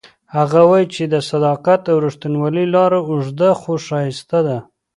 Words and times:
هغه 0.35 0.61
وایي 0.69 0.87
چې 0.95 1.03
د 1.13 1.15
صداقت 1.29 1.81
او 1.91 1.97
ریښتینولۍ 2.05 2.65
لاره 2.75 2.99
اوږده 3.09 3.49
خو 3.59 3.71
ښایسته 3.85 4.39
ده 4.47 4.57